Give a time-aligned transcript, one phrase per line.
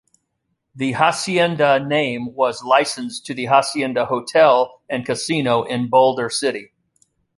[0.73, 6.71] The Hacienda name was licensed to the Hacienda Hotel and Casino in Boulder City.